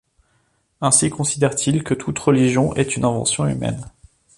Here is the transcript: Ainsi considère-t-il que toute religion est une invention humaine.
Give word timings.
Ainsi 0.81 1.11
considère-t-il 1.11 1.83
que 1.83 1.93
toute 1.93 2.17
religion 2.17 2.73
est 2.73 2.97
une 2.97 3.05
invention 3.05 3.45
humaine. 3.47 3.85